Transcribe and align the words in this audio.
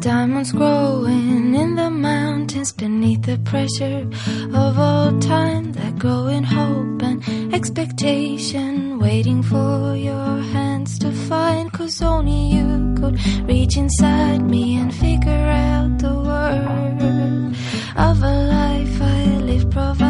Diamonds 0.00 0.52
growing 0.52 1.54
in 1.54 1.76
the 1.76 1.90
mountains 1.90 2.72
beneath 2.72 3.22
the 3.22 3.38
pressure 3.44 4.08
of 4.54 4.78
all 4.78 5.18
time 5.20 5.72
that 5.72 5.98
grow 5.98 6.26
in 6.26 6.42
hope 6.42 7.02
and 7.02 7.54
expectation, 7.54 8.98
waiting 8.98 9.42
for 9.42 9.94
your 9.94 10.38
hands 10.54 10.98
to 10.98 11.12
find. 11.12 11.70
Cause 11.72 12.00
only 12.00 12.56
you 12.56 12.94
could 12.98 13.22
reach 13.46 13.76
inside 13.76 14.40
me 14.42 14.76
and 14.76 14.94
figure 14.94 15.48
out 15.70 15.98
the 15.98 16.14
word 16.14 17.54
of 17.96 18.22
a 18.22 18.34
life 18.56 19.02
I 19.02 19.24
live. 19.38 19.70
providing 19.70 20.09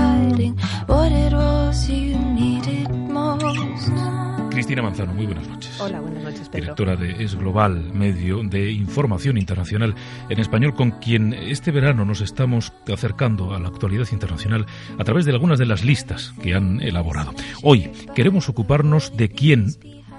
Cristina 4.71 4.88
Manzano, 4.88 5.15
muy 5.15 5.26
buenas 5.26 5.49
noches. 5.49 5.80
Hola, 5.80 5.99
buenas 5.99 6.23
noches, 6.23 6.49
Pedro. 6.49 6.76
Directora 6.76 6.95
de 6.95 7.24
Es 7.24 7.35
Global, 7.35 7.93
medio 7.93 8.40
de 8.45 8.71
información 8.71 9.37
internacional 9.37 9.96
en 10.29 10.38
español, 10.38 10.77
con 10.77 10.93
quien 10.93 11.35
este 11.35 11.73
verano 11.73 12.04
nos 12.04 12.21
estamos 12.21 12.73
acercando 12.87 13.52
a 13.52 13.59
la 13.59 13.66
actualidad 13.66 14.07
internacional 14.12 14.66
a 14.96 15.02
través 15.02 15.24
de 15.24 15.32
algunas 15.32 15.59
de 15.59 15.66
las 15.66 15.85
listas 15.85 16.35
que 16.40 16.54
han 16.54 16.80
elaborado. 16.82 17.35
Hoy 17.65 17.90
queremos 18.15 18.49
ocuparnos 18.49 19.16
de 19.16 19.29
quién, 19.30 19.74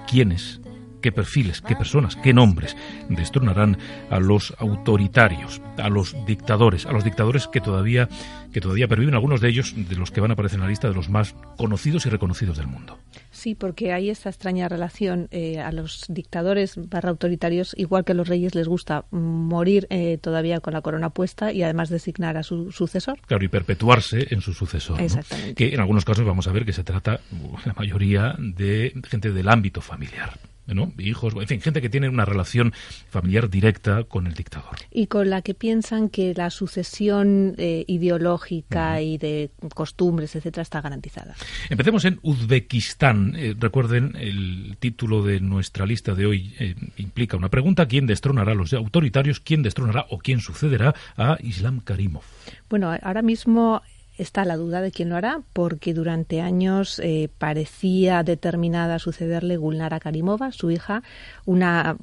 quiénes, 0.06 0.60
qué 1.02 1.12
perfiles, 1.12 1.60
qué 1.60 1.76
personas, 1.76 2.16
qué 2.16 2.32
nombres 2.32 2.76
destronarán 3.10 3.76
a 4.08 4.18
los 4.18 4.54
autoritarios, 4.58 5.60
a 5.76 5.90
los 5.90 6.16
dictadores, 6.24 6.86
a 6.86 6.92
los 6.92 7.04
dictadores 7.04 7.48
que 7.48 7.60
todavía, 7.60 8.08
que 8.52 8.60
todavía 8.60 8.88
perviven, 8.88 9.14
algunos 9.14 9.42
de 9.42 9.50
ellos, 9.50 9.74
de 9.76 9.96
los 9.96 10.10
que 10.10 10.20
van 10.22 10.30
a 10.30 10.34
aparecer 10.34 10.56
en 10.56 10.62
la 10.62 10.68
lista 10.68 10.88
de 10.88 10.94
los 10.94 11.10
más 11.10 11.34
conocidos 11.58 12.06
y 12.06 12.08
reconocidos 12.08 12.56
del 12.56 12.68
mundo. 12.68 12.98
Sí, 13.30 13.54
porque 13.54 13.92
hay 13.92 14.10
esta 14.10 14.30
extraña 14.30 14.68
relación. 14.68 15.28
Eh, 15.30 15.58
a 15.58 15.72
los 15.72 16.04
dictadores 16.08 16.74
barra 16.76 17.10
autoritarios, 17.10 17.74
igual 17.76 18.04
que 18.04 18.12
a 18.12 18.14
los 18.14 18.28
reyes, 18.28 18.54
les 18.54 18.68
gusta 18.68 19.04
morir 19.10 19.86
eh, 19.90 20.18
todavía 20.18 20.60
con 20.60 20.74
la 20.74 20.80
corona 20.80 21.10
puesta 21.10 21.52
y 21.52 21.62
además 21.62 21.88
designar 21.88 22.36
a 22.36 22.42
su 22.42 22.70
sucesor. 22.70 23.18
Claro, 23.26 23.44
y 23.44 23.48
perpetuarse 23.48 24.28
en 24.30 24.40
su 24.40 24.52
sucesor. 24.52 24.98
¿no? 24.98 25.04
Exactamente. 25.04 25.54
Que 25.54 25.74
en 25.74 25.80
algunos 25.80 26.04
casos 26.04 26.24
vamos 26.24 26.46
a 26.46 26.52
ver 26.52 26.64
que 26.64 26.72
se 26.72 26.84
trata, 26.84 27.20
la 27.64 27.74
mayoría, 27.74 28.36
de 28.38 28.92
gente 29.08 29.32
del 29.32 29.48
ámbito 29.48 29.80
familiar. 29.80 30.38
¿No? 30.66 30.92
hijos, 30.98 31.34
en 31.34 31.46
fin, 31.46 31.60
gente 31.60 31.80
que 31.80 31.88
tiene 31.88 32.08
una 32.08 32.24
relación 32.24 32.72
familiar 33.08 33.50
directa 33.50 34.04
con 34.04 34.26
el 34.26 34.34
dictador. 34.34 34.76
Y 34.90 35.06
con 35.06 35.30
la 35.30 35.42
que 35.42 35.54
piensan 35.54 36.08
que 36.08 36.34
la 36.34 36.50
sucesión 36.50 37.54
eh, 37.58 37.84
ideológica 37.86 38.92
uh 38.92 38.96
-huh. 38.96 39.04
y 39.04 39.18
de 39.18 39.50
costumbres, 39.74 40.34
etcétera, 40.36 40.62
está 40.62 40.80
garantizada. 40.80 41.34
Empecemos 41.68 42.04
en 42.04 42.18
Uzbekistán. 42.22 43.34
Eh, 43.36 43.54
recuerden, 43.58 44.14
el 44.18 44.76
título 44.78 45.22
de 45.22 45.40
nuestra 45.40 45.86
lista 45.86 46.14
de 46.14 46.26
hoy 46.26 46.54
eh, 46.58 46.74
implica 46.96 47.36
una 47.36 47.48
pregunta: 47.48 47.86
¿quién 47.86 48.06
destronará 48.06 48.52
a 48.52 48.54
los 48.54 48.72
autoritarios? 48.72 49.40
¿Quién 49.40 49.62
destronará 49.62 50.06
o 50.10 50.18
quién 50.18 50.40
sucederá 50.40 50.94
a 51.16 51.36
Islam 51.42 51.80
Karimov? 51.80 52.22
Bueno, 52.68 52.96
ahora 53.02 53.22
mismo 53.22 53.82
está 54.18 54.44
la 54.44 54.56
duda 54.56 54.80
de 54.80 54.92
quién 54.92 55.08
lo 55.08 55.16
hará, 55.16 55.40
porque 55.52 55.94
durante 55.94 56.40
años 56.40 57.00
eh, 57.02 57.30
parecía 57.38 58.22
determinada 58.22 58.98
sucederle 58.98 59.56
Gulnara 59.56 60.00
Karimova, 60.00 60.52
su 60.52 60.70
hija, 60.70 61.02
una 61.44 61.96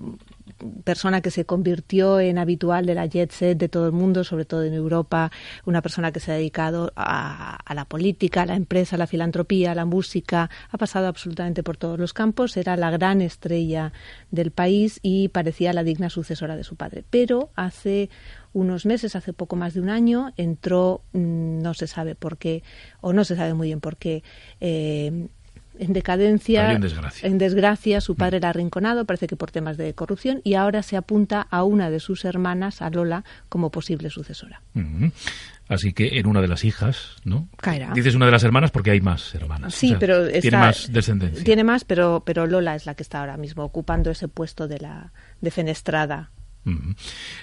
persona 0.84 1.22
que 1.22 1.32
se 1.32 1.46
convirtió 1.46 2.20
en 2.20 2.38
habitual 2.38 2.86
de 2.86 2.96
la 2.96 3.06
jet 3.06 3.32
set 3.32 3.58
de 3.58 3.70
todo 3.70 3.86
el 3.86 3.92
mundo, 3.92 4.24
sobre 4.24 4.46
todo 4.46 4.64
en 4.64 4.74
Europa, 4.74 5.32
una 5.66 5.82
persona 5.82 6.12
que 6.12 6.20
se 6.20 6.32
ha 6.32 6.36
dedicado 6.36 6.92
a, 6.96 7.56
a, 7.64 7.74
la 7.74 7.86
política, 7.86 8.42
a 8.42 8.46
la 8.46 8.56
empresa, 8.56 8.96
a 8.96 9.00
la 9.00 9.08
filantropía, 9.08 9.72
a 9.72 9.76
la 9.76 9.86
música, 9.86 10.50
ha 10.70 10.78
pasado 10.78 11.08
absolutamente 11.08 11.64
por 11.64 11.78
todos 11.78 12.00
los 12.00 12.14
campos, 12.14 12.58
era 12.58 12.76
la 12.78 12.92
gran 12.92 13.22
estrella 13.22 13.94
del 14.32 14.52
país 14.52 15.00
y 15.02 15.30
parecía 15.30 15.74
la 15.74 15.84
digna 15.84 16.10
sucesora 16.10 16.56
de 16.56 16.64
su 16.64 16.76
padre. 16.76 17.04
Pero 17.10 17.52
hace 17.56 18.10
unos 18.54 18.86
meses, 18.86 19.16
hace 19.16 19.34
poco 19.34 19.56
más 19.56 19.74
de 19.74 19.82
un 19.82 19.90
año, 19.90 20.34
entró, 20.38 21.02
no 21.14 21.74
se 21.74 21.88
sabe 21.88 22.16
por 22.16 22.38
qué, 22.38 22.64
o 23.02 23.14
no 23.14 23.24
se 23.24 23.36
sabe 23.36 23.54
muy 23.54 23.68
bien 23.68 23.80
por 23.80 23.98
qué, 23.98 24.24
eh, 24.60 25.28
en 25.80 25.94
decadencia, 25.94 26.74
en 26.74 26.82
desgracia. 26.82 27.28
en 27.28 27.38
desgracia, 27.38 28.02
su 28.02 28.16
padre 28.16 28.38
era 28.38 28.50
arrinconado, 28.50 29.06
parece 29.06 29.28
que 29.28 29.38
por 29.38 29.50
temas 29.52 29.78
de 29.78 29.94
corrupción, 29.94 30.42
y 30.44 30.56
ahora 30.56 30.84
se 30.84 30.98
apunta 30.98 31.48
a 31.50 31.64
una 31.64 31.90
de 31.90 32.00
sus 32.00 32.26
hermanas, 32.26 32.82
a 32.82 32.90
Lola, 32.90 33.24
como 33.48 33.72
posible 33.72 34.10
sucesora. 34.10 34.62
Uh 34.76 34.80
-huh. 34.80 35.12
Así 35.70 35.94
que 35.94 36.18
en 36.18 36.26
una 36.26 36.42
de 36.42 36.48
las 36.48 36.66
hijas, 36.66 37.16
¿no? 37.24 37.48
Caerá. 37.58 37.94
Dices 37.94 38.16
una 38.16 38.26
de 38.26 38.32
las 38.32 38.44
hermanas 38.44 38.72
porque 38.72 38.90
hay 38.90 39.02
más 39.02 39.36
hermanas. 39.36 39.76
Sí, 39.76 39.88
o 39.88 39.90
sea, 39.92 40.00
pero 40.00 40.28
tiene 40.28 40.40
está, 40.40 40.58
más 40.58 40.92
descendencia. 40.92 41.44
Tiene 41.44 41.64
más, 41.64 41.86
pero, 41.86 42.24
pero 42.26 42.48
Lola 42.48 42.76
es 42.76 42.88
la 42.88 42.96
que 42.96 43.04
está 43.04 43.20
ahora 43.20 43.38
mismo 43.38 43.64
ocupando 43.64 44.10
ese 44.10 44.28
puesto 44.28 44.68
de 44.68 44.80
la 44.80 45.14
defenestrada. 45.42 46.32
Uh 46.66 46.70
-huh. 46.72 46.96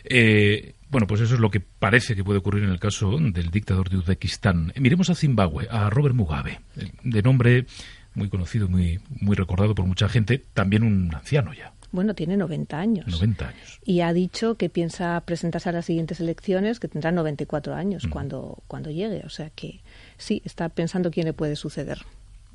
eh, 0.04 0.74
bueno, 0.90 1.06
pues 1.06 1.20
eso 1.20 1.34
es 1.34 1.40
lo 1.40 1.50
que 1.50 1.60
parece 1.60 2.14
que 2.14 2.24
puede 2.24 2.38
ocurrir 2.38 2.64
en 2.64 2.70
el 2.70 2.78
caso 2.78 3.18
del 3.18 3.50
dictador 3.50 3.90
de 3.90 3.96
Uzbekistán. 3.96 4.72
Miremos 4.76 5.10
a 5.10 5.14
Zimbabue, 5.14 5.66
a 5.70 5.90
Robert 5.90 6.14
Mugabe, 6.14 6.60
de 7.02 7.22
nombre 7.22 7.66
muy 8.14 8.28
conocido, 8.28 8.68
muy, 8.68 9.00
muy 9.20 9.36
recordado 9.36 9.74
por 9.74 9.86
mucha 9.86 10.08
gente, 10.08 10.44
también 10.54 10.82
un 10.82 11.14
anciano 11.14 11.52
ya. 11.52 11.72
Bueno, 11.92 12.14
tiene 12.14 12.36
90 12.36 12.78
años. 12.78 13.06
90 13.06 13.48
años. 13.48 13.80
Y 13.84 14.00
ha 14.00 14.12
dicho 14.12 14.56
que 14.56 14.68
piensa 14.68 15.20
presentarse 15.24 15.68
a 15.68 15.72
las 15.72 15.86
siguientes 15.86 16.20
elecciones, 16.20 16.80
que 16.80 16.88
tendrá 16.88 17.12
94 17.12 17.74
años 17.74 18.06
cuando, 18.10 18.62
cuando 18.66 18.90
llegue. 18.90 19.22
O 19.24 19.30
sea 19.30 19.50
que 19.50 19.80
sí, 20.18 20.42
está 20.44 20.68
pensando 20.68 21.10
quién 21.10 21.26
le 21.26 21.32
puede 21.32 21.56
suceder. 21.56 21.98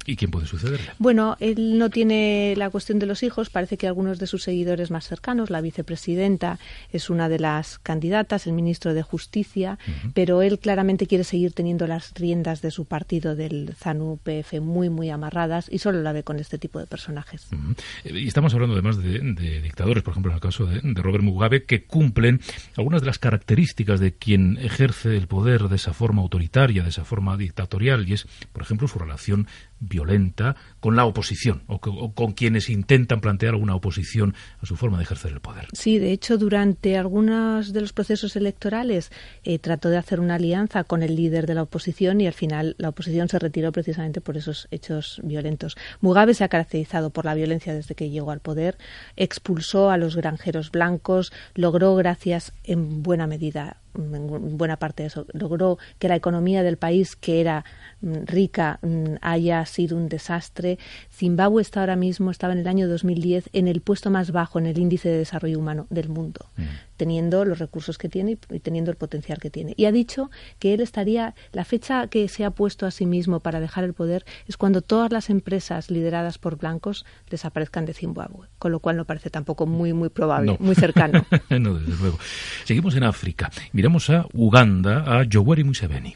¿Y 0.06 0.16
quién 0.16 0.32
puede 0.32 0.48
sucederle? 0.48 0.92
Bueno, 0.98 1.38
él 1.40 1.78
no 1.78 1.90
tiene 1.90 2.54
la 2.58 2.70
cuestión 2.70 3.00
de 3.00 3.06
los 3.06 3.24
hijos. 3.24 3.50
Parece 3.50 3.78
que 3.78 3.88
algunos 3.88 4.20
de 4.20 4.28
sus 4.28 4.44
seguidores 4.44 4.92
más 4.92 5.08
cercanos, 5.08 5.50
la 5.50 5.62
vicepresidenta, 5.62 6.60
es 6.92 7.10
una 7.10 7.30
de 7.30 7.40
las 7.40 7.80
candidatas, 7.80 8.48
el 8.48 8.54
ministro 8.54 8.94
de 8.94 9.04
Justicia, 9.04 9.78
uh 9.88 9.92
-huh. 9.92 10.12
pero 10.14 10.42
él 10.42 10.60
claramente 10.60 11.08
quiere 11.08 11.24
seguir 11.24 11.54
teniendo 11.54 11.88
las 11.88 12.14
riendas 12.16 12.62
de 12.62 12.72
su 12.72 12.86
partido 12.86 13.36
del 13.36 13.76
ZANU-PF 13.76 14.60
muy, 14.62 14.90
muy 14.90 15.10
amarradas 15.10 15.68
y 15.72 15.80
solo 15.80 16.02
la 16.02 16.14
ve 16.14 16.24
con 16.24 16.40
este 16.40 16.58
tipo 16.58 16.80
de 16.80 16.88
personajes. 16.88 17.48
Uh 17.52 17.56
-huh. 17.56 18.22
Y 18.22 18.28
estamos 18.28 18.54
hablando 18.54 18.74
además 18.74 18.98
de, 18.98 19.20
de, 19.20 19.62
dictadores, 19.62 20.04
por 20.04 20.12
ejemplo, 20.14 20.32
en 20.32 20.36
el 20.36 20.42
caso 20.42 20.66
de, 20.66 20.82
de 20.82 21.02
Robert 21.02 21.24
Mugabe, 21.24 21.64
que 21.64 21.84
cumplen 21.84 22.42
algunas 22.78 23.02
de 23.02 23.08
las 23.08 23.20
características 23.20 24.00
de 24.00 24.14
quien 24.14 24.58
ejerce 24.58 25.16
el 25.16 25.28
poder 25.28 25.70
de 25.70 25.76
esa 25.76 25.94
forma 25.94 26.22
autoritaria, 26.22 26.84
de 26.84 26.90
esa 26.90 27.06
forma 27.06 27.38
dictatorial, 27.38 28.08
y 28.08 28.14
es, 28.14 28.28
por 28.52 28.64
ejemplo, 28.64 28.88
su 28.88 29.00
relación 29.00 29.48
violenta 29.82 30.56
con 30.80 30.96
la 30.96 31.06
oposición 31.06 31.64
o, 31.68 31.76
o, 31.76 32.14
con 32.14 32.32
quienes 32.32 32.70
intentan 32.70 33.20
plantear 33.20 33.54
alguna 33.54 33.76
oposición 33.76 34.36
a 34.62 34.66
su 34.66 34.78
forma 34.78 34.98
de 34.98 35.04
ejercer 35.04 35.34
el 35.34 35.42
poder. 35.42 35.68
Sí, 35.74 36.00
de 36.00 36.14
hecho, 36.14 36.38
durante 36.38 36.98
algunos 36.98 37.74
de 37.74 37.82
los 37.82 37.92
procesos 37.92 38.36
electorales 38.36 39.12
eh, 39.44 39.60
trató 39.60 39.90
de 39.90 39.98
hacer 39.98 40.20
una 40.20 40.36
alianza 40.36 40.84
con 40.84 41.04
el 41.04 41.16
líder 41.16 41.48
de 41.48 41.56
la 41.56 41.64
oposición 41.64 42.22
y 42.22 42.28
al 42.28 42.34
final 42.34 42.76
la 42.78 42.90
oposición 42.90 43.28
se 43.28 43.40
retiró 43.40 43.72
precisamente 43.72 44.22
por 44.22 44.38
esos 44.38 44.68
hechos 44.72 45.20
violentos. 45.24 45.76
Mugabe 46.00 46.34
se 46.34 46.44
ha 46.44 46.50
caracterizado 46.50 47.10
por 47.10 47.26
la 47.26 47.34
violencia 47.34 47.74
desde 47.74 47.96
que 47.96 48.10
llegó 48.10 48.32
al 48.32 48.40
poder, 48.40 48.78
expulsó 49.16 49.90
a 49.90 49.98
los 49.98 50.16
granjeros 50.16 50.72
blancos, 50.72 51.34
logró, 51.56 51.96
gracias 51.96 52.54
en 52.64 53.02
buena 53.04 53.28
medida 53.28 53.81
en 53.96 54.58
buena 54.58 54.78
parte 54.78 55.04
de 55.04 55.08
eso, 55.08 55.26
logró 55.34 55.78
que 56.00 56.08
la 56.08 56.16
economía 56.16 56.64
del 56.64 56.78
país, 56.78 57.16
que 57.16 57.42
era 57.42 57.66
rica, 58.02 58.80
haya 59.22 59.66
sido 59.66 59.98
un 59.98 60.10
desastre. 60.10 60.80
Zimbabue 61.12 61.62
está 61.62 61.82
ahora 61.82 61.96
mismo, 61.96 62.32
estaba 62.32 62.54
en 62.54 62.60
el 62.60 62.68
año 62.68 62.88
2010, 62.88 63.50
en 63.54 63.68
el 63.68 63.82
puesto 63.82 64.10
más 64.10 64.32
bajo 64.32 64.60
en 64.60 64.66
el 64.66 64.78
índice 64.78 65.10
de 65.10 65.18
desarrollo 65.18 65.60
humano 65.60 65.88
del 65.90 66.10
mundo. 66.10 66.46
Mm. 66.58 66.64
Teniendo 67.02 67.46
los 67.46 67.58
recursos 67.58 67.98
que 67.98 68.10
tiene 68.10 68.38
y 68.52 68.60
teniendo 68.60 68.92
el 68.92 68.96
potencial 68.96 69.40
que 69.40 69.50
tiene. 69.50 69.74
Y 69.76 69.86
ha 69.86 69.92
dicho 69.92 70.30
que 70.60 70.76
él 70.76 70.82
estaría, 70.82 71.34
la 71.52 71.66
fecha 71.66 72.06
que 72.06 72.28
se 72.28 72.46
ha 72.46 72.52
puesto 72.52 72.86
a 72.86 72.92
sí 72.92 73.08
mismo 73.08 73.40
para 73.40 73.60
dejar 73.60 73.86
el 73.86 73.96
poder 73.96 74.24
es 74.48 74.56
cuando 74.56 74.84
todas 74.84 75.12
las 75.12 75.32
empresas 75.32 75.90
lideradas 75.90 76.38
por 76.38 76.60
blancos 76.60 77.04
desaparezcan 77.28 77.88
de 77.88 77.96
Zimbabue, 77.96 78.50
con 78.60 78.72
lo 78.72 78.80
cual 78.82 78.98
no 78.98 79.06
parece 79.06 79.32
tampoco 79.32 79.66
muy, 79.66 79.94
muy 79.94 80.10
probable, 80.10 80.58
muy 80.60 80.76
cercano. 80.76 81.26
no, 81.50 81.74
desde 81.74 82.00
luego. 82.00 82.20
Seguimos 82.66 82.96
en 82.96 83.04
África. 83.04 83.50
Miramos 83.72 84.08
a 84.12 84.28
Uganda, 84.34 85.04
a 85.08 85.24
Yoweri 85.24 85.64
Museveni. 85.64 86.14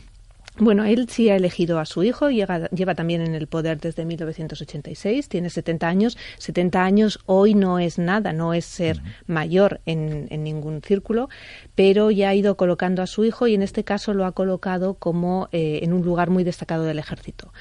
Bueno, 0.57 0.85
él 0.85 1.09
sí 1.09 1.29
ha 1.29 1.35
elegido 1.35 1.79
a 1.79 1.85
su 1.85 2.03
hijo, 2.03 2.29
lleva, 2.29 2.69
lleva, 2.69 2.95
también 2.95 3.19
en 3.19 3.35
el 3.35 3.47
poder 3.47 3.77
desde 3.77 4.05
1986, 4.05 5.27
tiene 5.27 5.49
70 5.49 5.85
años. 5.85 6.17
70 6.37 6.81
años 6.81 7.19
hoy 7.25 7.55
no 7.55 7.77
es 7.77 7.99
nada, 7.99 8.31
no 8.31 8.53
es 8.53 8.63
ser 8.63 9.01
mayor 9.27 9.81
en, 9.85 10.27
en, 10.29 10.43
ningún 10.45 10.81
círculo, 10.81 11.27
pero 11.75 12.09
ya 12.09 12.29
ha 12.29 12.35
ido 12.35 12.55
colocando 12.55 13.01
a 13.01 13.07
su 13.07 13.25
hijo 13.25 13.47
y 13.47 13.55
en 13.55 13.63
este 13.63 13.83
caso 13.83 14.13
lo 14.13 14.25
ha 14.25 14.31
colocado 14.31 14.93
como 14.93 15.49
eh, 15.51 15.79
en 15.83 15.91
un 15.91 16.03
lugar 16.03 16.29
muy 16.29 16.45
destacado 16.45 16.85
del 16.85 16.99
ejército 16.99 17.51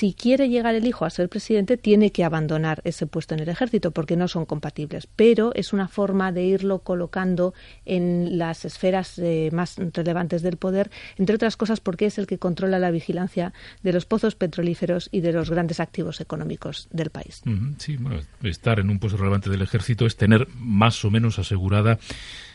si 0.00 0.14
quiere 0.14 0.48
llegar 0.48 0.74
el 0.74 0.86
hijo 0.86 1.04
a 1.04 1.10
ser 1.10 1.28
presidente, 1.28 1.76
tiene 1.76 2.10
que 2.10 2.24
abandonar 2.24 2.80
ese 2.84 3.06
puesto 3.06 3.34
en 3.34 3.40
el 3.40 3.50
ejército 3.50 3.90
porque 3.90 4.16
no 4.16 4.28
son 4.28 4.46
compatibles. 4.46 5.06
Pero 5.06 5.52
es 5.54 5.74
una 5.74 5.88
forma 5.88 6.32
de 6.32 6.42
irlo 6.42 6.78
colocando 6.78 7.52
en 7.84 8.38
las 8.38 8.64
esferas 8.64 9.18
eh, 9.18 9.50
más 9.52 9.76
relevantes 9.92 10.40
del 10.40 10.56
poder, 10.56 10.90
entre 11.18 11.34
otras 11.34 11.58
cosas 11.58 11.80
porque 11.80 12.06
es 12.06 12.16
el 12.16 12.26
que 12.26 12.38
controla 12.38 12.78
la 12.78 12.90
vigilancia 12.90 13.52
de 13.82 13.92
los 13.92 14.06
pozos 14.06 14.36
petrolíferos 14.36 15.10
y 15.12 15.20
de 15.20 15.34
los 15.34 15.50
grandes 15.50 15.80
activos 15.80 16.22
económicos 16.22 16.88
del 16.90 17.10
país. 17.10 17.42
Sí, 17.76 17.98
estar 18.42 18.80
en 18.80 18.88
un 18.88 19.00
puesto 19.00 19.18
relevante 19.18 19.50
del 19.50 19.60
ejército 19.60 20.06
es 20.06 20.16
tener 20.16 20.48
más 20.54 21.04
o 21.04 21.10
menos 21.10 21.38
asegurada 21.38 21.98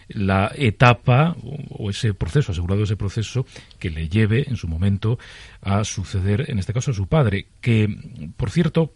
la 0.07 0.51
etapa 0.55 1.35
o 1.69 1.89
ese 1.89 2.13
proceso, 2.13 2.51
asegurado 2.51 2.83
ese 2.83 2.97
proceso 2.97 3.45
que 3.79 3.89
le 3.89 4.07
lleve 4.07 4.45
en 4.47 4.57
su 4.57 4.67
momento 4.67 5.17
a 5.61 5.83
suceder, 5.83 6.45
en 6.49 6.59
este 6.59 6.73
caso, 6.73 6.91
a 6.91 6.93
su 6.93 7.07
padre, 7.07 7.47
que, 7.61 7.89
por 8.37 8.49
cierto, 8.49 8.93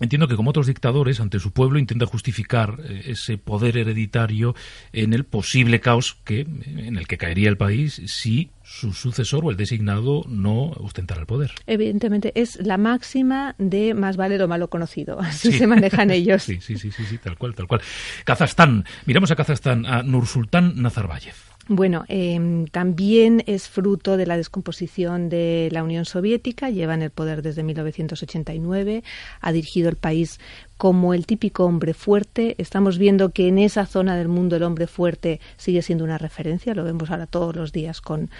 Entiendo 0.00 0.28
que 0.28 0.36
como 0.36 0.48
otros 0.48 0.66
dictadores, 0.66 1.20
ante 1.20 1.38
su 1.38 1.52
pueblo 1.52 1.78
intenta 1.78 2.06
justificar 2.06 2.78
eh, 2.82 3.02
ese 3.08 3.36
poder 3.36 3.76
hereditario 3.76 4.54
en 4.94 5.12
el 5.12 5.24
posible 5.24 5.80
caos 5.80 6.16
que, 6.24 6.40
en 6.40 6.96
el 6.96 7.06
que 7.06 7.18
caería 7.18 7.50
el 7.50 7.58
país 7.58 8.00
si 8.06 8.50
su 8.70 8.92
sucesor 8.92 9.44
o 9.44 9.50
el 9.50 9.56
designado 9.56 10.22
no 10.28 10.70
ostentara 10.78 11.20
el 11.20 11.26
poder. 11.26 11.50
Evidentemente, 11.66 12.32
es 12.36 12.64
la 12.64 12.78
máxima 12.78 13.56
de 13.58 13.94
más 13.94 14.16
vale 14.16 14.38
lo 14.38 14.46
malo 14.46 14.70
conocido. 14.70 15.18
Así 15.20 15.50
se 15.50 15.66
manejan 15.66 16.10
ellos. 16.12 16.44
Sí, 16.44 16.60
sí, 16.60 16.78
sí, 16.78 16.90
sí, 16.92 17.18
tal 17.18 17.36
cual, 17.36 17.54
tal 17.54 17.66
cual. 17.66 17.80
Kazajstán. 18.24 18.84
Miramos 19.06 19.30
a 19.32 19.36
Kazajstán, 19.36 19.84
a 19.86 20.04
Nursultán 20.04 20.80
Nazarbayev. 20.80 21.34
Bueno, 21.72 22.04
eh, 22.08 22.66
también 22.72 23.44
es 23.46 23.68
fruto 23.68 24.16
de 24.16 24.26
la 24.26 24.36
descomposición 24.36 25.28
de 25.28 25.68
la 25.70 25.84
Unión 25.84 26.04
Soviética, 26.04 26.70
lleva 26.70 26.94
en 26.94 27.02
el 27.02 27.10
poder 27.10 27.42
desde 27.42 27.62
1989, 27.62 29.04
ha 29.40 29.52
dirigido 29.52 29.88
el 29.88 29.94
país 29.96 30.40
como 30.80 31.12
el 31.12 31.26
típico 31.26 31.66
hombre 31.66 31.92
fuerte. 31.92 32.54
Estamos 32.56 32.96
viendo 32.96 33.32
que 33.32 33.48
en 33.48 33.58
esa 33.58 33.84
zona 33.84 34.16
del 34.16 34.28
mundo 34.28 34.56
el 34.56 34.62
hombre 34.62 34.86
fuerte 34.86 35.38
sigue 35.58 35.82
siendo 35.82 36.04
una 36.04 36.16
referencia, 36.16 36.74
lo 36.74 36.84
vemos 36.84 37.10
ahora 37.10 37.26
todos 37.26 37.54
los 37.54 37.70
días 37.70 38.00
con 38.00 38.30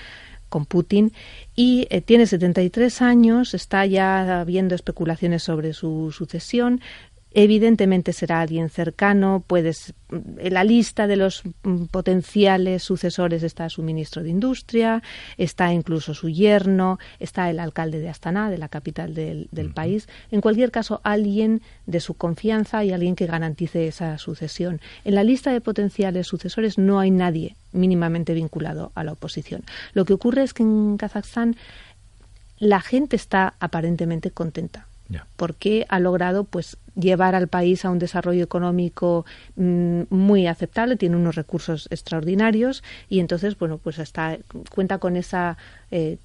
con 0.48 0.66
Putin. 0.66 1.12
Y 1.54 1.87
eh, 1.88 2.02
tiene 2.02 2.26
73 2.26 3.00
años, 3.00 3.54
está 3.54 3.87
ya 3.87 4.40
habiendo 4.40 4.75
especulaciones 4.75 5.42
sobre 5.42 5.72
su 5.72 6.12
sucesión, 6.12 6.82
Evidentemente 7.32 8.12
será 8.12 8.41
alguien 8.41 8.71
cercano, 8.71 9.44
puedes 9.47 9.94
en 10.38 10.55
la 10.55 10.65
lista 10.65 11.06
de 11.06 11.17
los 11.17 11.43
mm, 11.62 11.85
potenciales 11.87 12.82
sucesores 12.82 13.43
está 13.43 13.69
su 13.69 13.82
ministro 13.82 14.23
de 14.23 14.31
Industria, 14.31 15.03
está 15.37 15.73
incluso 15.73 16.15
su 16.15 16.29
yerno, 16.29 16.99
está 17.19 17.49
el 17.50 17.61
alcalde 17.61 18.00
de 18.00 18.09
Astana, 18.09 18.50
de 18.50 18.59
la 18.59 18.69
capital 18.69 19.15
del, 19.15 19.49
país. 19.75 20.09
En 20.31 20.41
cualquier 20.41 20.73
caso, 20.73 21.00
alguien 21.05 21.62
de 21.87 22.00
su 22.00 22.15
confianza 22.15 22.85
y 22.85 22.93
alguien 22.93 23.15
que 23.15 23.27
garantice 23.27 23.87
esa 23.87 24.19
sucesión. 24.19 24.81
En 25.05 25.15
la 25.15 25.23
lista 25.23 25.53
de 25.53 25.61
potenciales 25.61 26.26
sucesores 26.26 26.79
no 26.79 26.99
hay 26.99 27.11
nadie 27.11 27.56
mínimamente 27.73 28.35
vinculado 28.35 28.91
a 28.94 29.05
la 29.05 29.12
oposición. 29.12 29.62
Lo 29.93 30.05
que 30.05 30.15
ocurre 30.15 30.43
es 30.43 30.55
que 30.55 30.65
en 30.65 30.97
Kazajstán 30.97 31.56
la 32.59 32.81
gente 32.81 33.15
está 33.15 33.55
aparentemente 33.61 34.31
contenta 34.33 34.87
porque 35.37 35.87
ha 35.88 35.99
logrado 35.99 36.44
pues 36.44 36.76
llevar 36.94 37.34
al 37.34 37.48
país 37.48 37.84
a 37.84 37.90
un 37.90 37.98
desarrollo 37.98 38.42
económico 38.42 39.25
mm, 39.56 40.02
muy 40.10 40.46
aceptable, 40.46 40.96
tiene 40.96 41.16
unos 41.16 41.34
recursos 41.34 41.88
extraordinarios 41.90 42.82
y 43.08 43.20
entonces 43.20 43.58
bueno 43.58 43.78
pues 43.78 43.98
está 43.98 44.38
cuenta 44.70 44.98
con 44.98 45.16
esa 45.16 45.56
eh, 45.90 46.19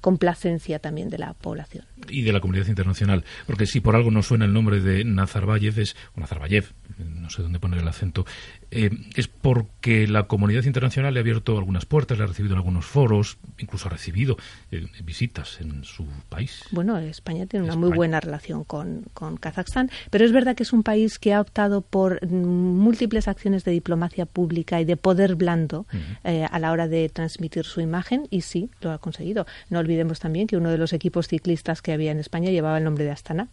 complacencia 0.00 0.78
también 0.78 1.08
de 1.10 1.18
la 1.18 1.34
población 1.34 1.84
y 2.08 2.22
de 2.22 2.32
la 2.32 2.40
comunidad 2.40 2.66
internacional, 2.66 3.24
porque 3.46 3.66
si 3.66 3.80
por 3.80 3.96
algo 3.96 4.10
no 4.10 4.22
suena 4.22 4.44
el 4.44 4.52
nombre 4.52 4.80
de 4.80 5.04
Nazarbayev 5.04 5.78
es 5.78 5.96
o 6.16 6.20
Nazarbayev, 6.20 6.72
no 6.98 7.30
sé 7.30 7.42
dónde 7.42 7.58
poner 7.58 7.80
el 7.80 7.88
acento, 7.88 8.24
eh, 8.70 8.90
es 9.14 9.28
porque 9.28 10.06
la 10.06 10.24
comunidad 10.24 10.64
internacional 10.64 11.14
le 11.14 11.20
ha 11.20 11.22
abierto 11.22 11.56
algunas 11.56 11.86
puertas, 11.86 12.18
le 12.18 12.24
ha 12.24 12.26
recibido 12.26 12.54
en 12.54 12.58
algunos 12.58 12.86
foros, 12.86 13.38
incluso 13.58 13.88
ha 13.88 13.92
recibido 13.92 14.36
eh, 14.70 14.86
visitas 15.04 15.60
en 15.60 15.84
su 15.84 16.06
país. 16.28 16.64
Bueno, 16.70 16.98
España 16.98 17.46
tiene 17.46 17.64
una 17.64 17.76
muy 17.76 17.90
buena 17.90 18.20
relación 18.20 18.64
con, 18.64 19.04
con, 19.14 19.36
Kazajstán, 19.36 19.90
pero 20.10 20.24
es 20.24 20.32
verdad 20.32 20.56
que 20.56 20.62
es 20.62 20.72
un 20.72 20.82
país 20.82 21.18
que 21.18 21.32
ha 21.32 21.40
optado 21.40 21.80
por 21.80 22.26
múltiples 22.26 23.28
acciones 23.28 23.64
de 23.64 23.72
diplomacia 23.72 24.26
pública 24.26 24.80
y 24.80 24.84
de 24.84 24.96
poder 24.96 25.34
blando 25.34 25.86
eh, 26.24 26.46
a 26.50 26.58
la 26.58 26.72
hora 26.72 26.88
de 26.88 27.08
transmitir 27.08 27.64
su 27.64 27.80
imagen 27.80 28.26
y 28.30 28.42
sí, 28.42 28.70
lo 28.80 28.92
ha 28.92 28.98
conseguido. 28.98 29.46
No 29.70 29.78
olvidemos 29.78 30.20
también 30.20 30.46
que 30.46 30.56
uno 30.56 30.70
de 30.70 30.78
los 30.78 30.92
equipos 30.92 31.28
ciclistas 31.28 31.82
que 31.82 31.92
había 31.92 32.12
en 32.12 32.18
España 32.18 32.50
llevaba 32.50 32.78
el 32.78 32.84
nombre 32.84 33.04
de 33.04 33.10
Astana 33.10 33.48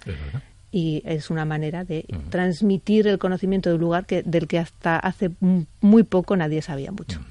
y 0.71 1.01
es 1.05 1.29
una 1.29 1.45
manera 1.45 1.85
de 1.85 2.05
transmitir 2.29 3.07
el 3.07 3.17
conocimiento 3.17 3.69
de 3.69 3.75
un 3.75 3.81
lugar 3.81 4.05
que, 4.05 4.23
del 4.23 4.47
que 4.47 4.59
hasta 4.59 4.97
hace 4.97 5.31
muy 5.79 6.03
poco 6.03 6.35
nadie 6.35 6.61
sabía 6.61 6.91
mucho. 6.91 7.21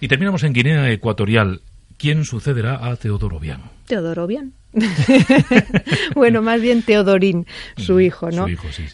Y 0.00 0.08
terminamos 0.08 0.42
en 0.42 0.52
Guinea 0.52 0.90
Ecuatorial. 0.90 1.62
¿Quién 1.96 2.24
sucederá 2.24 2.86
a 2.86 2.96
Teodoro 2.96 3.38
Bian? 3.40 3.62
Teodoro 3.86 4.26
Bian. 4.26 4.52
bueno, 6.14 6.42
más 6.42 6.60
bien 6.60 6.82
Teodorín, 6.82 7.46
su 7.76 7.98
hijo, 8.00 8.30
¿no? 8.30 8.46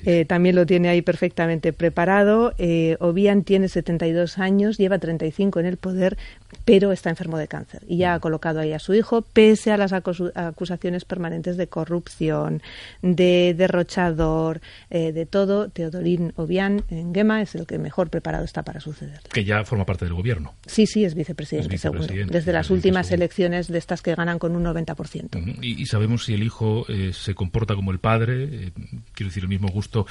Eh, 0.05 0.25
también 0.25 0.57
lo 0.57 0.65
tiene 0.65 0.89
ahí 0.89 1.03
perfectamente 1.03 1.73
preparado. 1.73 2.55
Eh, 2.59 2.97
Obian 3.01 3.43
tiene 3.43 3.69
72 3.69 4.39
años, 4.39 4.79
lleva 4.79 4.99
35 4.99 5.61
en 5.61 5.67
el 5.67 5.77
poder, 5.77 6.17
pero 6.65 6.93
está 6.93 7.11
enfermo 7.11 7.37
de 7.37 7.47
cáncer 7.47 7.83
y 7.87 7.99
ya 7.99 8.15
ha 8.15 8.21
colocado 8.21 8.61
ahí 8.61 8.73
a 8.73 8.79
su 8.79 8.95
hijo, 8.95 9.23
pese 9.23 9.71
a 9.71 9.77
las 9.77 9.93
acusaciones 9.93 11.05
permanentes 11.05 11.57
de 11.59 11.67
corrupción, 11.67 12.63
de 13.03 13.55
derrochador, 13.57 14.61
eh, 14.89 15.13
de 15.13 15.27
todo. 15.27 15.69
Teodorín 15.69 16.33
Obian 16.37 16.85
en 16.89 17.15
Gema 17.15 17.43
es 17.43 17.55
el 17.55 17.67
que 17.67 17.79
mejor 17.79 18.09
preparado 18.09 18.45
está 18.45 18.63
para 18.63 18.81
suceder. 18.81 19.21
Que 19.31 19.45
ya 19.45 19.63
forma 19.65 19.85
parte 19.85 20.07
del 20.07 20.15
gobierno. 20.15 20.55
Sí, 20.67 20.87
sí, 20.87 21.05
es 21.05 21.15
vicepresidente, 21.15 21.77
seguro. 21.77 22.07
Desde 22.07 22.53
las 22.53 22.71
últimas 22.71 23.13
elecciones 23.13 23.69
de 23.69 23.79
estas 23.79 24.01
que 24.01 24.15
ganan 24.15 24.39
con 24.39 24.57
un 24.57 24.65
90% 24.65 25.66
y, 25.67 25.87
sabemos 25.87 26.25
si 26.25 26.35
el 26.35 26.43
hijo 26.43 26.85
eh, 26.89 27.13
se 27.13 27.35
comporta 27.35 27.75
como 27.75 27.91
el 27.91 27.99
padre, 27.99 28.45
eh, 28.45 28.73
quiero 29.13 29.29
decir, 29.29 29.43
el 29.43 29.49
mismo 29.49 29.69
gusto 29.69 30.07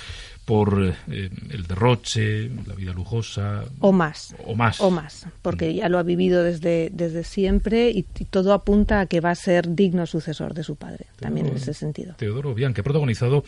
por 0.46 0.96
eh, 1.10 1.30
el 1.50 1.68
derroche, 1.68 2.50
la 2.66 2.76
vida 2.76 2.94
lujosa. 2.94 3.64
O 3.80 3.92
más. 3.92 4.36
O 4.46 4.56
más. 4.56 4.82
O 4.82 4.92
más, 4.92 5.28
porque 5.42 5.74
ya 5.74 5.90
lo 5.90 5.98
ha 5.98 6.04
vivido 6.04 6.44
desde, 6.44 6.90
desde 6.94 7.24
siempre 7.24 7.90
y, 7.90 8.04
todo 8.30 8.54
apunta 8.54 9.02
a 9.02 9.06
que 9.06 9.22
va 9.22 9.32
a 9.32 9.36
ser 9.36 9.76
digno 9.76 10.06
sucesor 10.06 10.54
de 10.54 10.64
su 10.64 10.76
padre, 10.76 11.08
también 11.20 11.48
en 11.48 11.56
ese 11.56 11.74
sentido. 11.74 12.16
Teodoro 12.16 12.54
Bian, 12.54 12.74
que 12.74 12.82
ha 12.82 12.84
protagonizado 12.84 13.44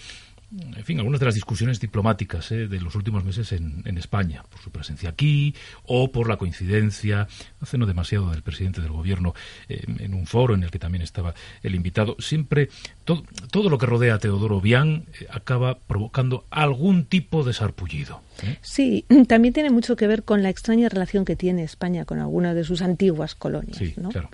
en 0.52 0.84
fin, 0.86 0.98
algunas 1.00 1.20
de 1.20 1.26
las 1.26 1.36
discusiones 1.36 1.80
diplomáticas 1.80 2.52
eh, 2.52 2.68
de 2.68 2.80
los 2.80 2.96
últimos 2.96 3.26
meses 3.26 3.52
en, 3.52 3.98
España, 3.98 4.44
por 4.50 4.62
su 4.62 4.72
presencia 4.72 5.10
aquí 5.10 5.54
o 5.84 6.12
por 6.12 6.30
la 6.30 6.38
coincidencia, 6.38 7.28
hace 7.62 7.78
no 7.78 7.86
demasiado, 7.86 8.32
del 8.32 8.42
presidente 8.42 8.82
del 8.82 8.92
gobierno 8.92 9.34
eh, 9.70 9.84
en 10.00 10.14
un 10.14 10.26
foro 10.26 10.54
en 10.54 10.64
el 10.64 10.72
que 10.72 10.80
también 10.80 11.02
estaba 11.02 11.34
el 11.64 11.76
invitado. 11.76 12.16
Siempre 12.20 12.70
todo, 13.06 13.24
todo 13.52 13.70
lo 13.70 13.78
que 13.78 13.86
rodea 13.86 14.16
a 14.16 14.20
Teodoro 14.20 14.62
Bian 14.62 15.06
eh, 15.20 15.28
acaba 15.30 15.80
provocando 15.80 16.46
algún 16.50 17.06
tipo 17.06 17.44
de 17.44 17.54
sarpullido. 17.54 18.22
Sí, 18.62 19.06
también 19.28 19.54
tiene 19.54 19.70
mucho 19.70 19.96
que 19.96 20.08
ver 20.08 20.24
con 20.24 20.44
la 20.44 20.50
extraña 20.50 20.90
relación 20.90 21.26
que 21.26 21.36
tiene 21.36 21.64
España 21.64 22.06
con 22.06 22.20
alguna 22.20 22.54
de 22.54 22.64
sus 22.64 22.82
antiguas 22.82 23.36
colonias. 23.36 23.82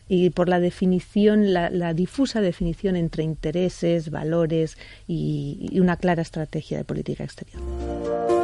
Y 0.08 0.30
por 0.32 0.50
la 0.50 0.60
definición, 0.60 1.54
la, 1.54 1.94
difusa 1.94 2.42
definición 2.42 2.96
entre 2.96 3.24
intereses, 3.24 4.10
valores 4.10 4.78
y, 5.08 5.70
y 5.72 5.80
una 5.80 5.98
clara 5.98 6.22
estrategia 6.22 6.78
de 6.78 6.84
política 6.84 7.24
exterior. 7.24 8.43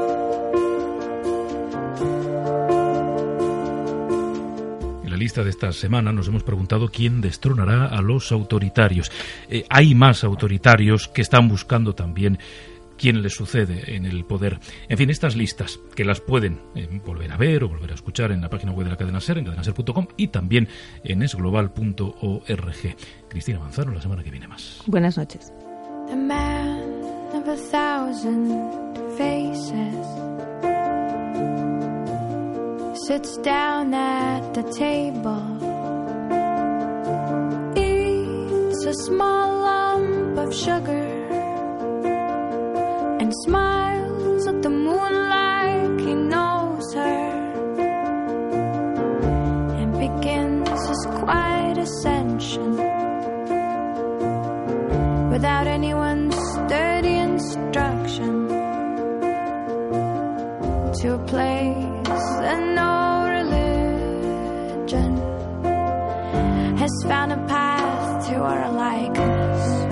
Lista 5.20 5.44
de 5.44 5.50
esta 5.50 5.72
semana 5.72 6.12
nos 6.12 6.28
hemos 6.28 6.44
preguntado 6.44 6.90
quién 6.90 7.22
destronará 7.22 7.86
a 7.86 8.02
los 8.02 8.32
autoritarios. 8.32 9.12
Eh, 9.50 9.66
hay 9.70 9.94
más 9.94 10.24
autoritarios 10.24 11.08
que 11.08 11.22
están 11.22 11.48
buscando 11.48 11.94
también 11.94 12.40
quién 12.98 13.22
le 13.22 13.30
sucede 13.30 13.96
en 13.96 14.06
el 14.06 14.26
poder. 14.26 14.60
En 14.88 14.98
fin, 14.98 15.10
estas 15.10 15.36
listas 15.36 15.80
que 15.96 16.04
las 16.04 16.22
pueden 16.22 16.60
eh, 16.76 16.88
volver 17.06 17.32
a 17.32 17.38
ver 17.38 17.64
o 17.64 17.70
volver 17.70 17.92
a 17.92 17.96
escuchar 17.96 18.32
en 18.32 18.42
la 18.42 18.50
página 18.50 18.72
web 18.72 18.86
de 18.86 18.92
la 18.92 18.98
cadena 18.98 19.22
SER, 19.22 19.38
en 19.38 19.46
cadenaser.com 19.46 20.08
y 20.18 20.28
también 20.28 20.68
en 21.04 21.22
esglobal.org. 21.24 22.96
Cristina 23.30 23.60
Manzano, 23.60 23.92
la 23.94 24.02
semana 24.02 24.24
que 24.24 24.32
viene 24.32 24.48
más. 24.48 24.84
Buenas 24.86 25.18
noches. 25.18 25.52
Sits 33.10 33.38
down 33.38 33.92
at 33.92 34.54
the 34.54 34.62
table, 34.78 35.44
eats 37.76 38.86
a 38.86 38.94
small 39.08 39.50
lump 39.62 40.38
of 40.38 40.54
sugar, 40.54 41.08
and 43.20 43.34
smiles 43.46 44.46
at 44.46 44.62
the 44.62 44.70
moon 44.70 45.14
like 45.38 46.00
he 46.08 46.14
knows 46.14 46.94
her, 46.94 47.30
and 49.80 49.92
begins 50.06 50.70
his 50.88 51.04
quiet 51.22 51.80
ascension. 51.80 52.78
Without 55.32 55.66
anyone's 55.66 56.36
sturdy 56.52 57.16
instruction 57.16 58.50
to 61.00 61.16
a 61.16 61.20
place 61.26 62.18
that 62.42 62.62
no 62.76 62.99
has 66.90 67.04
found 67.04 67.32
a 67.32 67.38
path 67.48 68.28
to 68.28 68.36
our 68.36 68.72
likeness. 68.72 69.89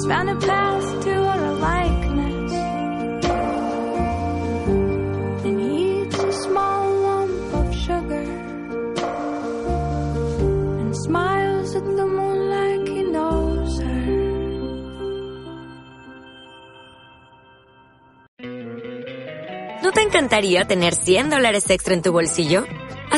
Has 0.00 0.06
found 0.06 0.30
a 0.30 0.36
path 0.36 1.04
to 1.04 1.12
our 1.12 1.52
likeness. 1.54 2.52
And 5.44 5.60
he 5.60 6.02
eats 6.02 6.18
a 6.18 6.32
small 6.32 6.84
lump 7.06 7.54
of 7.54 7.74
sugar 7.74 8.26
and 10.80 10.96
smiles 10.96 11.76
at 11.76 11.84
the 11.84 12.06
moon 12.06 12.38
like 12.48 12.88
he 12.88 13.02
knows 13.02 13.80
her. 13.80 14.06
¿No 19.82 19.92
te 19.92 20.02
encantaría 20.02 20.64
tener 20.66 20.94
100 20.94 21.30
dólares 21.30 21.68
extra 21.68 21.94
en 21.94 22.02
tu 22.02 22.12
bolsillo? 22.12 22.64